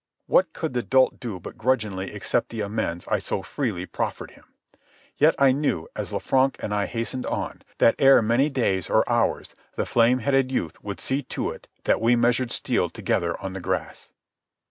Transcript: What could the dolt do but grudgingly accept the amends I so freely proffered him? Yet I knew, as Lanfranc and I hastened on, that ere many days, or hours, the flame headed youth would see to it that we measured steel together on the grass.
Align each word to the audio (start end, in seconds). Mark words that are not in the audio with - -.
What 0.25 0.51
could 0.53 0.73
the 0.73 0.81
dolt 0.81 1.19
do 1.19 1.39
but 1.39 1.59
grudgingly 1.59 2.09
accept 2.15 2.49
the 2.49 2.61
amends 2.61 3.07
I 3.07 3.19
so 3.19 3.43
freely 3.43 3.85
proffered 3.85 4.31
him? 4.31 4.45
Yet 5.17 5.35
I 5.37 5.51
knew, 5.51 5.87
as 5.95 6.11
Lanfranc 6.11 6.55
and 6.57 6.73
I 6.73 6.87
hastened 6.87 7.27
on, 7.27 7.61
that 7.77 7.93
ere 7.99 8.23
many 8.23 8.49
days, 8.49 8.89
or 8.89 9.07
hours, 9.07 9.53
the 9.75 9.85
flame 9.85 10.17
headed 10.17 10.51
youth 10.51 10.83
would 10.83 10.99
see 10.99 11.21
to 11.21 11.51
it 11.51 11.67
that 11.83 12.01
we 12.01 12.15
measured 12.15 12.49
steel 12.51 12.89
together 12.89 13.39
on 13.41 13.53
the 13.53 13.61
grass. 13.61 14.11